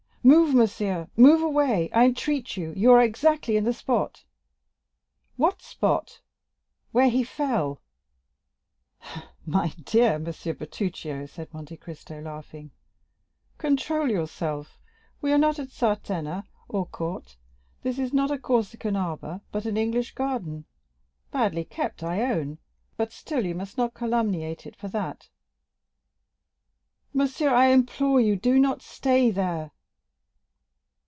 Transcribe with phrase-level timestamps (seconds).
[0.23, 4.23] "Move, monsieur—move away, I entreat you; you are exactly in the spot!"
[5.35, 6.21] "What spot?"
[6.91, 7.81] "Where he fell."
[9.07, 12.69] 20281m "My dear Monsieur Bertuccio," said Monte Cristo, laughing,
[13.57, 14.77] "control yourself;
[15.21, 17.37] we are not at Sartène or at Corte.
[17.81, 20.65] This is not a Corsican maquis but an English garden;
[21.31, 22.59] badly kept, I own,
[22.95, 25.29] but still you must not calumniate it for that."
[27.11, 29.71] "Monsieur, I implore you do not stay there!"